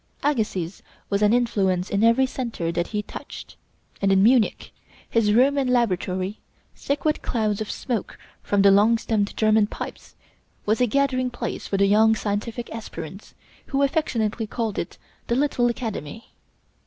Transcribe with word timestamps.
Agassiz 0.23 0.81
was 1.11 1.21
an 1.21 1.31
influence 1.31 1.87
in 1.91 2.03
every 2.03 2.25
centre 2.25 2.71
that 2.71 2.87
he 2.87 3.03
touched; 3.03 3.55
and 4.01 4.11
in 4.11 4.23
Munich, 4.23 4.71
his 5.07 5.31
room 5.31 5.59
and 5.59 5.69
his 5.69 5.75
laboratory, 5.75 6.39
thick 6.75 7.05
with 7.05 7.21
clouds 7.21 7.61
of 7.61 7.69
smoke 7.69 8.17
from 8.41 8.63
the 8.63 8.71
long 8.71 8.97
stemmed 8.97 9.37
German 9.37 9.67
pipes, 9.67 10.15
was 10.65 10.81
a 10.81 10.87
gathering 10.87 11.29
place 11.29 11.67
for 11.67 11.77
the 11.77 11.85
young 11.85 12.15
scientific 12.15 12.67
aspirants, 12.73 13.35
who 13.67 13.83
affectionately 13.83 14.47
called 14.47 14.79
it 14.79 14.97
"The 15.27 15.35
Little 15.35 15.67
Academy." 15.67 16.33